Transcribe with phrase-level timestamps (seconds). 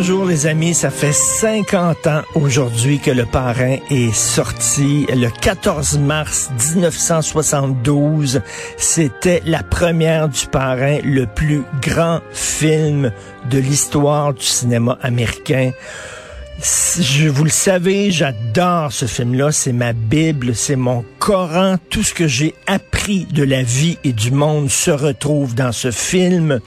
[0.00, 5.06] Bonjour les amis, ça fait 50 ans aujourd'hui que le parrain est sorti.
[5.08, 8.40] Le 14 mars 1972,
[8.76, 13.10] c'était la première du parrain, le plus grand film
[13.50, 15.72] de l'histoire du cinéma américain.
[16.60, 19.50] Je, vous le savez, j'adore ce film-là.
[19.50, 21.74] C'est ma Bible, c'est mon Coran.
[21.90, 25.90] Tout ce que j'ai appris de la vie et du monde se retrouve dans ce
[25.90, 26.60] film.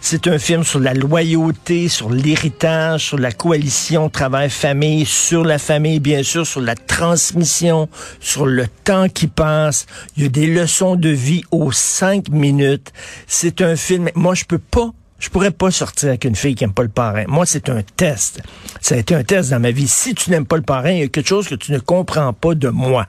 [0.00, 6.00] C'est un film sur la loyauté, sur l'héritage, sur la coalition travail-famille, sur la famille,
[6.00, 7.88] bien sûr, sur la transmission,
[8.20, 9.86] sur le temps qui passe.
[10.16, 12.92] Il y a des leçons de vie aux cinq minutes.
[13.26, 14.10] C'est un film.
[14.14, 16.88] Moi, je peux pas je pourrais pas sortir avec une fille qui aime pas le
[16.90, 17.24] parrain.
[17.26, 18.42] Moi, c'est un test.
[18.80, 19.88] Ça a été un test dans ma vie.
[19.88, 22.32] Si tu n'aimes pas le parrain, il y a quelque chose que tu ne comprends
[22.32, 23.06] pas de moi.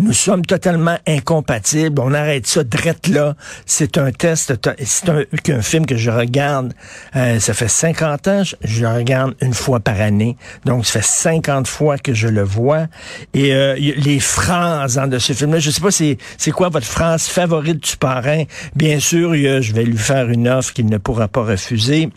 [0.00, 2.00] Nous sommes totalement incompatibles.
[2.00, 3.36] On arrête ça drette là.
[3.66, 4.54] C'est un test.
[4.82, 6.72] C'est un, film que je regarde.
[7.16, 8.42] Euh, ça fait 50 ans.
[8.64, 10.38] Je, le regarde une fois par année.
[10.64, 12.86] Donc, ça fait 50 fois que je le vois.
[13.34, 17.26] Et euh, les phrases de ce film-là, je sais pas c'est c'est quoi votre phrase
[17.26, 18.44] favorite du parrain?
[18.74, 22.08] Bien sûr, je vais lui faire une offre qu'il ne pourra pas refuser.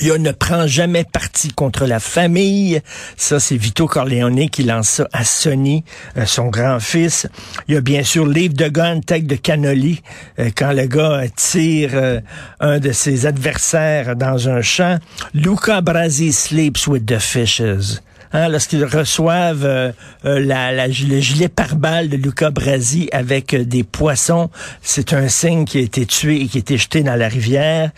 [0.00, 2.80] Il ne prend jamais parti contre la famille.
[3.16, 5.84] Ça, c'est Vito Corleone qui lance ça à Sonny,
[6.16, 7.26] euh, son grand-fils.
[7.68, 10.02] Il y a bien sûr Leave the Gun, Take de Cannoli,
[10.38, 12.20] euh, quand le gars tire euh,
[12.60, 14.98] un de ses adversaires dans un champ.
[15.34, 18.00] Luca Brasi sleeps with the fishes.
[18.32, 19.92] Hein, lorsqu'ils reçoivent
[20.24, 24.50] la, la, le gilet pare-balles de Luca Brasi avec des poissons,
[24.82, 27.90] c'est un signe qui a été tué et qui a été jeté dans la rivière.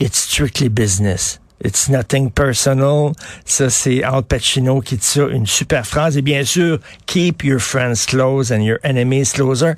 [0.00, 1.40] It's strictly business.
[1.64, 3.12] It's nothing personal.
[3.44, 6.16] Ça, c'est Al Pacino qui dit une super phrase.
[6.16, 9.72] Et bien sûr, keep your friends close and your enemies closer.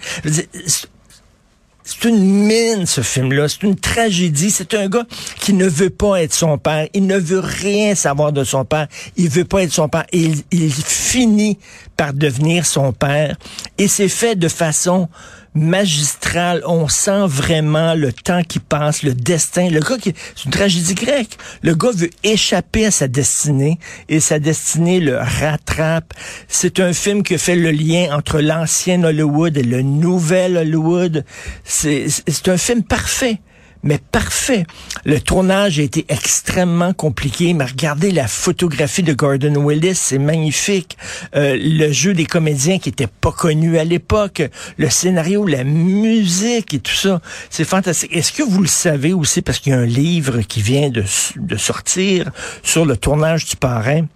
[1.92, 3.48] C'est une mine, ce film-là.
[3.48, 4.52] C'est une tragédie.
[4.52, 5.06] C'est un gars
[5.40, 6.86] qui ne veut pas être son père.
[6.94, 8.86] Il ne veut rien savoir de son père.
[9.16, 10.04] Il veut pas être son père.
[10.12, 11.58] Et il, il finit
[11.96, 13.36] par devenir son père.
[13.76, 15.08] Et c'est fait de façon
[15.54, 16.62] magistral.
[16.66, 19.68] On sent vraiment le temps qui passe, le destin.
[19.70, 21.36] Le gars qui, c'est une tragédie grecque.
[21.62, 23.78] Le gars veut échapper à sa destinée
[24.08, 26.14] et sa destinée le rattrape.
[26.48, 31.24] C'est un film qui fait le lien entre l'ancien Hollywood et le nouvel Hollywood.
[31.64, 33.40] C'est, c'est un film parfait
[33.82, 34.64] mais parfait.
[35.04, 40.96] Le tournage a été extrêmement compliqué, mais regardez la photographie de Gordon Willis, c'est magnifique.
[41.34, 44.42] Euh, le jeu des comédiens qui étaient pas connus à l'époque,
[44.76, 48.14] le scénario, la musique et tout ça, c'est fantastique.
[48.14, 51.04] Est-ce que vous le savez aussi parce qu'il y a un livre qui vient de,
[51.36, 52.30] de sortir
[52.62, 54.06] sur le tournage du parrain?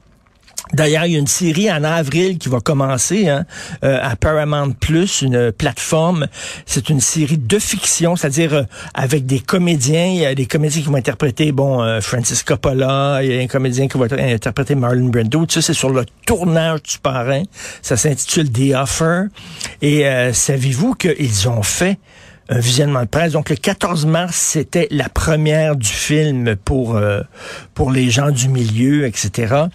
[0.72, 3.44] D'ailleurs, il y a une série en avril qui va commencer hein,
[3.84, 6.26] euh, à Paramount Plus, une plateforme.
[6.64, 8.62] C'est une série de fiction, c'est-à-dire euh,
[8.94, 10.06] avec des comédiens.
[10.06, 13.20] Il y a des comédiens qui vont interpréter, bon, euh, Francis Coppola.
[13.22, 15.44] Il y a un comédien qui va interpréter Marlon Brando.
[15.44, 17.42] Tout ça, c'est sur le tournage du parrain.
[17.82, 19.24] Ça s'intitule The Offer.
[19.82, 21.98] Et savez-vous qu'ils ont fait
[22.48, 23.32] un visionnement de presse.
[23.32, 27.22] Donc le 14 mars, c'était la première du film pour euh,
[27.74, 29.66] pour les gens du milieu, etc.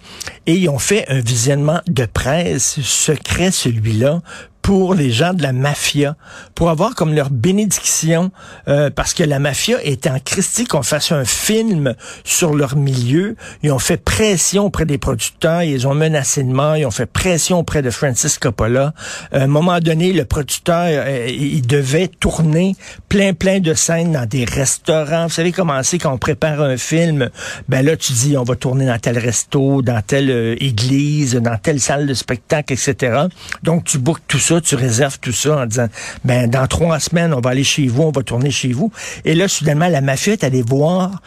[0.46, 4.20] Et ils ont fait un visionnement de presse secret, celui-là,
[4.70, 6.14] pour les gens de la mafia,
[6.54, 8.30] pour avoir comme leur bénédiction,
[8.68, 13.34] euh, parce que la mafia était en Christie qu'on fasse un film sur leur milieu.
[13.64, 17.06] Ils ont fait pression auprès des producteurs, ils ont menacé de mort, ils ont fait
[17.06, 18.94] pression auprès de Francis Coppola.
[19.32, 22.76] à un moment donné, le producteur, euh, il devait tourner
[23.08, 25.24] plein, plein de scènes dans des restaurants.
[25.24, 27.28] Vous savez comment c'est quand on prépare un film?
[27.68, 31.58] Ben là, tu dis, on va tourner dans tel resto, dans telle euh, église, dans
[31.58, 33.24] telle salle de spectacle, etc.
[33.64, 35.88] Donc, tu bookes tout ça tu réserves tout ça en disant,
[36.24, 38.92] ben, dans trois semaines, on va aller chez vous, on va tourner chez vous.
[39.24, 41.20] Et là, soudainement, la mafia est allée voir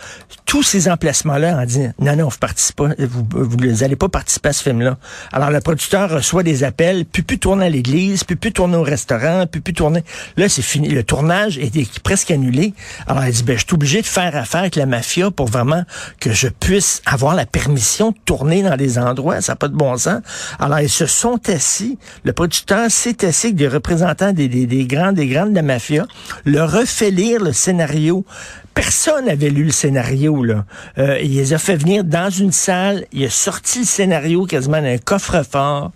[0.46, 4.50] tous ces emplacements-là en disant, non, non, vous participez pas, vous, vous n'allez pas participer
[4.50, 4.98] à ce film-là.
[5.32, 8.84] Alors, le producteur reçoit des appels, puis plus tourner à l'église, puis plus tourner au
[8.84, 10.04] restaurant, puis plus tourner.
[10.38, 10.90] Là, c'est fini.
[10.90, 12.74] Le tournage est presque annulé.
[13.08, 15.84] Alors, elle dit, ben, je suis obligé de faire affaire avec la mafia pour vraiment
[16.20, 19.42] que je puisse avoir la permission de tourner dans des endroits.
[19.42, 20.22] Ça n'a pas de bon sens.
[20.60, 21.98] Alors, ils se sont assis.
[22.24, 26.06] Le producteur s'est des représentants des, des, des grands, des grandes de la mafia,
[26.46, 28.26] le refait lire le scénario
[28.74, 30.44] personne n'avait lu le scénario.
[30.44, 30.66] Là.
[30.98, 34.82] Euh, il les a fait venir dans une salle, il a sorti le scénario quasiment
[34.82, 35.92] d'un coffre-fort.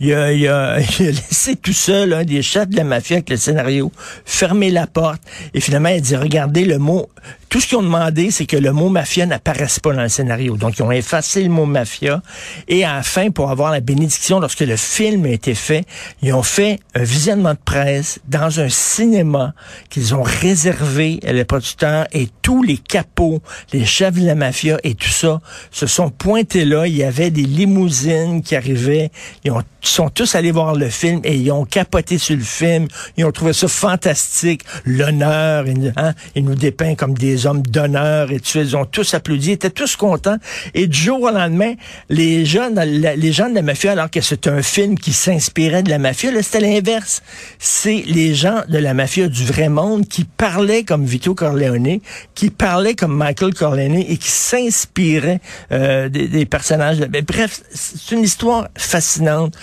[0.00, 3.16] Il a, il, a, il a, laissé tout seul un des chefs de la mafia
[3.16, 3.92] avec le scénario,
[4.24, 5.20] fermé la porte,
[5.54, 7.10] et finalement il a dit, regardez le mot,
[7.50, 10.56] tout ce qu'ils ont demandé, c'est que le mot mafia n'apparaisse pas dans le scénario.
[10.56, 12.22] Donc, ils ont effacé le mot mafia.
[12.68, 15.84] Et à fin, pour avoir la bénédiction, lorsque le film a été fait,
[16.22, 19.52] ils ont fait un visionnement de presse dans un cinéma
[19.88, 23.42] qu'ils ont réservé à les producteurs et tous les capots,
[23.72, 25.40] les chefs de la mafia et tout ça
[25.72, 26.86] se sont pointés là.
[26.86, 29.10] Il y avait des limousines qui arrivaient.
[29.42, 32.86] Ils ont, sont tous allés voir le film et ils ont capoté sur le film.
[33.16, 34.62] Ils ont trouvé ça fantastique.
[34.84, 35.64] L'honneur,
[35.96, 39.96] hein, il nous dépeint comme des hommes d'honneur et Ils ont tous applaudi, étaient tous
[39.96, 40.36] contents.
[40.74, 41.74] Et du jour au lendemain,
[42.08, 45.90] les jeunes, les gens de la mafia, alors que c'est un film qui s'inspirait de
[45.90, 47.22] la mafia, là, c'était l'inverse.
[47.58, 52.00] C'est les gens de la mafia du vrai monde qui parlaient comme Vito Corleone,
[52.34, 55.40] qui parlaient comme Michael Corleone et qui s'inspiraient
[55.72, 56.98] euh, des, des, personnages.
[57.12, 59.54] Mais bref, c'est une histoire fascinante.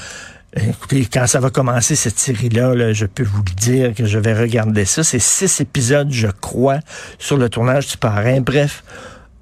[0.58, 4.18] Écoutez, quand ça va commencer cette série-là, là, je peux vous le dire que je
[4.18, 5.04] vais regarder ça.
[5.04, 6.80] C'est six épisodes, je crois,
[7.20, 8.42] sur le tournage du parrain.
[8.42, 8.84] Bref,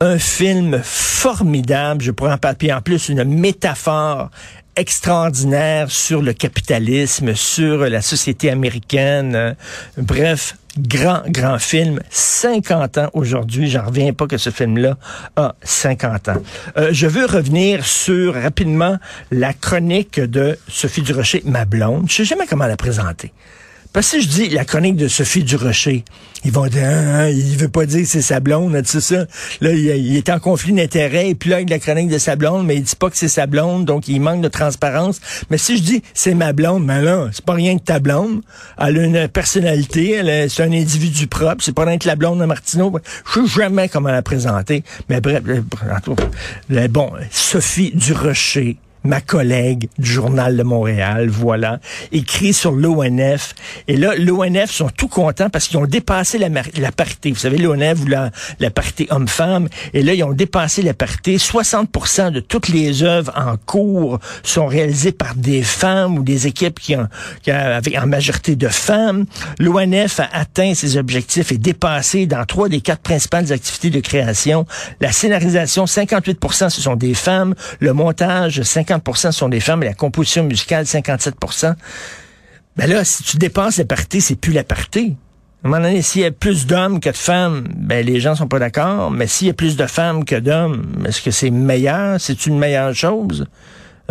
[0.02, 2.02] un film formidable.
[2.02, 2.74] Je pourrais en parler.
[2.74, 4.30] en plus, une métaphore
[4.76, 9.56] extraordinaire sur le capitalisme, sur la société américaine.
[9.98, 12.00] Bref, grand, grand film.
[12.10, 13.70] 50 ans aujourd'hui.
[13.70, 14.98] J'en reviens pas que ce film-là
[15.36, 16.44] a 50 ans.
[16.78, 18.98] Euh, je veux revenir sur rapidement
[19.32, 22.06] la chronique de Sophie Durocher, ma blonde.
[22.10, 23.34] Je sais jamais comment la présenter.
[23.96, 26.04] Parce que si je dis la chronique de Sophie Durocher,
[26.44, 29.26] ils vont dire, hein, hein, il veut pas dire c'est sa blonde, tu ça.
[29.62, 32.66] Là, il, est en conflit d'intérêt, et puis là, avec la chronique de sa blonde,
[32.66, 35.22] mais il dit pas que c'est sa blonde, donc il manque de transparence.
[35.50, 38.42] Mais si je dis, c'est ma blonde, mais là, c'est pas rien que ta blonde.
[38.78, 42.42] Elle a une personnalité, elle c'est un individu propre, c'est pas rien que la blonde
[42.42, 43.00] de Martineau.
[43.34, 44.84] Je sais jamais comment la présenter.
[45.08, 45.42] Mais bref,
[46.90, 48.76] bon, Sophie Durocher,
[49.06, 51.80] ma collègue du Journal de Montréal, voilà,
[52.12, 53.54] écrit sur l'ONF.
[53.88, 57.32] Et là, l'ONF sont tout contents parce qu'ils ont dépassé la, la parité.
[57.32, 59.68] Vous savez, l'ONF ou la, la parité homme-femme.
[59.94, 61.38] Et là, ils ont dépassé la parité.
[61.38, 66.80] 60% de toutes les œuvres en cours sont réalisées par des femmes ou des équipes
[66.80, 67.08] qui ont,
[67.44, 69.26] qui avec en majorité de femmes.
[69.60, 74.66] L'ONF a atteint ses objectifs et dépassé dans trois des quatre principales activités de création.
[75.00, 77.54] La scénarisation, 58% ce sont des femmes.
[77.80, 78.95] Le montage, 50
[79.32, 81.36] sont des femmes et la composition musicale, 57
[82.78, 85.16] Ben là, si tu dépenses la parité, c'est plus la parité.
[85.64, 88.36] À un moment donné, s'il y a plus d'hommes que de femmes, ben les gens
[88.36, 89.10] sont pas d'accord.
[89.10, 92.22] Mais s'il y a plus de femmes que d'hommes, est-ce que c'est meilleur?
[92.22, 93.48] C'est une meilleure chose?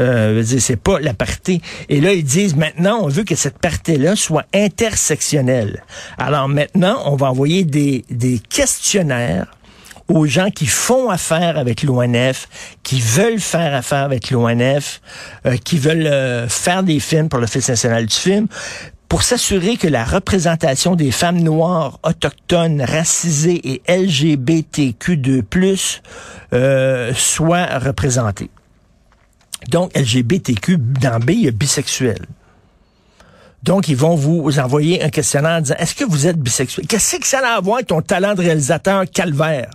[0.00, 1.60] Euh, c'est pas la parité.
[1.88, 5.84] Et là, ils disent maintenant, on veut que cette parité-là soit intersectionnelle.
[6.18, 9.46] Alors maintenant, on va envoyer des, des questionnaires
[10.08, 12.48] aux gens qui font affaire avec l'ONF,
[12.82, 15.00] qui veulent faire affaire avec l'ONF,
[15.46, 18.46] euh, qui veulent euh, faire des films pour Fils national du film,
[19.08, 26.00] pour s'assurer que la représentation des femmes noires, autochtones, racisées et LGBTQ2+,
[26.52, 28.50] euh, soit représentée.
[29.68, 32.26] Donc, LGBTQ, dans B, il y a bisexuel.
[33.62, 36.86] Donc, ils vont vous envoyer un questionnaire en disant, est-ce que vous êtes bisexuel?
[36.86, 39.70] Qu'est-ce que ça a à voir avec ton talent de réalisateur calvaire?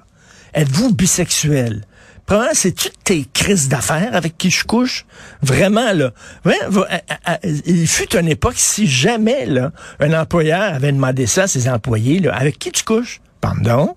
[0.54, 1.84] Êtes-vous bisexuel?
[2.26, 5.06] Premièrement, c'est-tu tes crises d'affaires avec qui je couche?
[5.42, 6.12] Vraiment, là.
[7.66, 12.20] il fut une époque, si jamais, là, un employeur avait demandé ça à ses employés,
[12.20, 13.20] là, avec qui tu couches?
[13.42, 13.96] Pardon?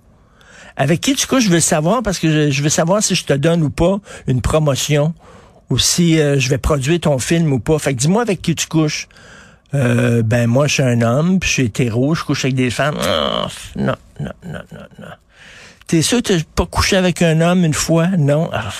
[0.78, 1.44] Avec qui tu couches?
[1.44, 4.40] Je veux savoir parce que je, veux savoir si je te donne ou pas une
[4.40, 5.12] promotion
[5.68, 7.78] ou si euh, je vais produire ton film ou pas.
[7.78, 9.08] Fait que dis-moi avec qui tu couches.
[9.74, 12.70] Euh, ben moi, je suis un homme, puis je suis hétéro, je couche avec des
[12.70, 12.96] femmes.
[12.98, 15.06] Oh, non, non, non, non, non.
[15.86, 18.08] T'es sûr que t'as pas couché avec un homme une fois?
[18.18, 18.48] Non.
[18.52, 18.70] Ah.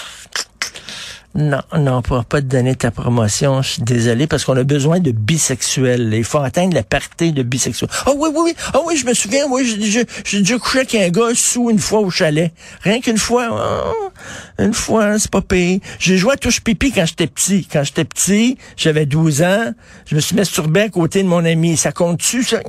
[1.34, 3.62] Non, non, on pourra pas te donner ta promotion.
[3.62, 6.12] Je suis désolé parce qu'on a besoin de bisexuels.
[6.12, 7.88] Il faut atteindre la parité de bisexuels.
[8.04, 8.54] Ah oh, oui, oui, oui.
[8.66, 9.46] Ah oh, oui, je me souviens.
[9.48, 12.52] Oui, j'ai déjà couché avec un gars sous une fois au chalet.
[12.82, 13.48] Rien qu'une fois.
[13.50, 14.10] Oh,
[14.58, 15.80] une fois, c'est pas payé.
[15.98, 17.66] J'ai joué à touche pipi quand j'étais petit.
[17.70, 19.72] Quand j'étais petit, j'avais 12 ans.
[20.06, 21.78] Je me suis masturbé à côté de mon ami.
[21.78, 22.42] Ça compte-tu?
[22.42, 22.60] Ça...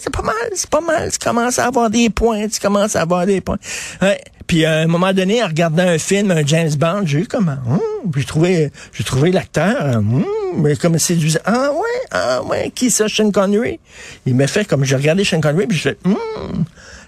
[0.00, 1.12] C'est pas mal, c'est pas mal.
[1.12, 2.48] Tu commences à avoir des points.
[2.48, 3.58] Tu commences à avoir des points.
[4.00, 4.20] Ouais.
[4.46, 7.48] Puis à un moment donné, en regardant un film, un James Bond, j'ai eu comme
[7.48, 7.80] hum,
[8.16, 10.24] j'ai trouvé j'ai trouvé l'acteur hum,
[10.56, 11.40] mais comme séduisant.
[11.44, 13.80] Ah ouais, ah ouais, qui ça Sean Connery?
[14.26, 16.16] Il m'a fait comme j'ai regardé Sean Connery puis je fais hum,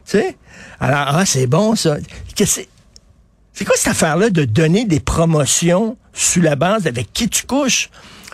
[0.06, 0.36] tu sais?
[0.80, 1.96] Alors ah, c'est bon ça.
[2.36, 2.68] c'est
[3.52, 7.88] c'est quoi cette affaire-là de donner des promotions sous la base avec qui tu couches?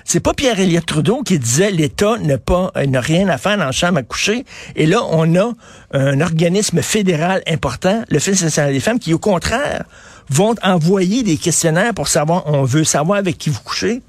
[0.04, 3.66] C'est pas Pierre-Éliott Trudeau qui disait l'État n'a pas euh, n'a rien à faire dans
[3.66, 4.44] la chambre à coucher.
[4.76, 5.52] Et là, on a
[5.92, 9.84] un organisme fédéral important, le Fils national des femmes, qui au contraire
[10.28, 14.02] vont envoyer des questionnaires pour savoir, on veut savoir avec qui vous couchez.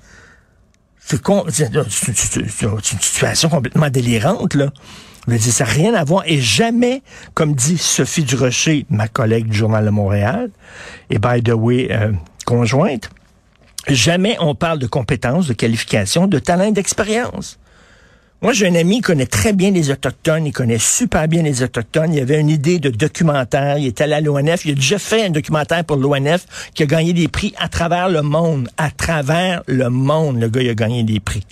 [1.03, 4.71] C'est une situation complètement délirante, là.
[5.27, 6.23] Mais ça n'a rien à voir.
[6.25, 10.49] Et jamais, comme dit Sophie Durocher, ma collègue du Journal de Montréal,
[11.09, 12.11] et by the way, euh,
[12.45, 13.09] conjointe,
[13.87, 17.57] Jamais on parle de compétences, de qualifications, de talent d'expérience.
[18.43, 21.61] Moi, j'ai un ami qui connaît très bien les Autochtones, il connaît super bien les
[21.61, 22.11] Autochtones.
[22.11, 25.27] Il avait une idée de documentaire, il est allé à l'ONF, il a déjà fait
[25.27, 28.67] un documentaire pour l'ONF qui a gagné des prix à travers le monde.
[28.77, 31.45] À travers le monde, le gars, il a gagné des prix.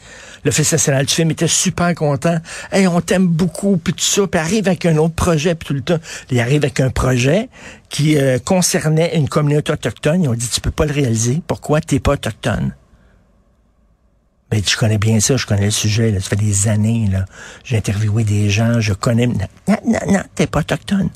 [0.44, 2.40] Le Festival national du film était super content.
[2.72, 5.82] Hey, on t'aime beaucoup, puis tout ça, puis arrive avec un autre projet, tout le
[5.82, 6.00] temps.
[6.32, 7.50] Il arrive avec un projet
[7.90, 10.24] qui euh, concernait une communauté autochtone.
[10.24, 11.44] Ils ont dit, tu peux pas le réaliser.
[11.46, 12.74] Pourquoi t'es pas autochtone?
[14.52, 16.20] Mais je connais bien ça, je connais le sujet, là.
[16.20, 17.26] ça fait des années, là.
[17.64, 19.28] J'ai interviewé des gens, je connais...
[19.28, 19.36] Non,
[19.68, 21.10] non, non, t'es pas autochtone.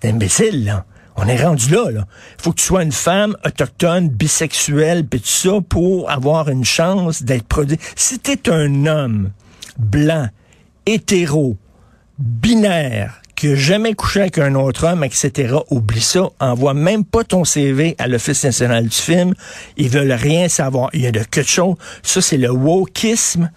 [0.00, 0.86] C'est imbécile, là.
[1.16, 2.06] On est rendu là, là.
[2.38, 7.22] Faut que tu sois une femme autochtone, bisexuelle, puis tout ça, pour avoir une chance
[7.22, 7.78] d'être produit.
[7.96, 9.30] Si t'es un homme
[9.78, 10.28] blanc,
[10.86, 11.56] hétéro,
[12.18, 16.28] binaire, qui n'a jamais couché avec un autre homme, etc., oublie ça.
[16.38, 19.34] Envoie même pas ton CV à l'Office national du film.
[19.76, 20.90] Ils veulent rien savoir.
[20.92, 21.74] Il y a de quelque chose.
[22.04, 23.50] Ça, c'est le wokisme.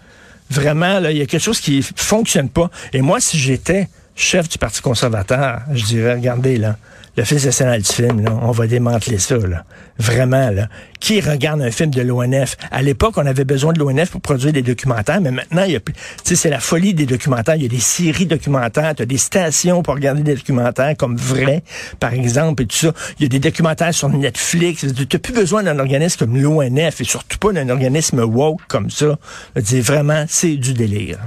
[0.50, 2.72] Vraiment, là, il y a quelque chose qui fonctionne pas.
[2.94, 6.78] Et moi, si j'étais chef du Parti conservateur, je dirais, regardez, là,
[7.18, 9.38] le Fils national du film, on va démanteler ça.
[9.38, 9.66] Là.
[9.98, 10.68] Vraiment, là.
[11.00, 12.58] Qui regarde un film de l'ONF?
[12.72, 15.76] À l'époque, on avait besoin de l'ONF pour produire des documentaires, mais maintenant, il y
[15.76, 15.80] a
[16.24, 17.56] c'est la folie des documentaires.
[17.56, 21.16] Il y a des séries documentaires, tu as des stations pour regarder des documentaires comme
[21.16, 21.64] Vrai,
[22.00, 22.94] par exemple, et tout ça.
[23.20, 24.86] Il y a des documentaires sur Netflix.
[24.94, 28.90] Tu n'as plus besoin d'un organisme comme l'ONF et surtout pas d'un organisme woke comme
[28.90, 29.18] ça.
[29.56, 31.20] Vraiment, c'est du délire.